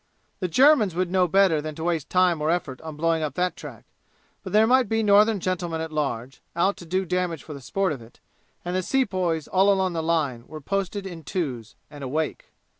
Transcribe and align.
The 0.39 0.47
Germans 0.47 0.95
would 0.95 1.11
know 1.11 1.27
better 1.27 1.61
than 1.61 1.75
to 1.75 1.83
waste 1.83 2.09
time 2.09 2.41
or 2.41 2.49
effort 2.49 2.81
on 2.81 2.95
blowing 2.95 3.21
up 3.21 3.35
that 3.35 3.55
track, 3.55 3.85
but 4.41 4.51
there 4.51 4.65
might 4.65 4.89
be 4.89 5.03
Northern 5.03 5.39
gentlemen 5.39 5.79
at 5.79 5.91
large, 5.91 6.41
out 6.55 6.75
to 6.77 6.87
do 6.87 7.05
damage 7.05 7.43
for 7.43 7.53
the 7.53 7.61
sport 7.61 7.91
of 7.91 8.01
it, 8.01 8.19
and 8.65 8.75
the 8.75 8.81
sepoys 8.81 9.47
all 9.47 9.71
along 9.71 9.93
the 9.93 10.01
line 10.01 10.47
were 10.47 10.59
posted 10.59 11.05
in 11.05 11.23
twos, 11.23 11.75
and 11.91 12.03
awake. 12.03 12.45